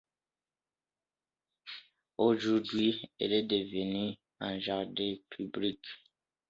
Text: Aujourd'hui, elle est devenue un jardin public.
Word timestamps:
Aujourd'hui, 2.17 3.07
elle 3.19 3.33
est 3.33 3.43
devenue 3.43 4.15
un 4.39 4.57
jardin 4.59 5.13
public. 5.29 5.79